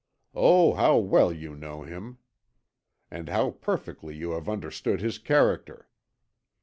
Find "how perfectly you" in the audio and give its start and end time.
3.29-4.31